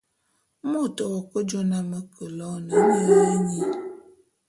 Môt 0.71 0.97
w'ake 1.11 1.39
jô 1.49 1.61
na 1.69 1.79
me 1.89 1.99
ke 2.13 2.25
loene 2.37 2.75
nye 2.89 3.29
nyi. 3.45 3.61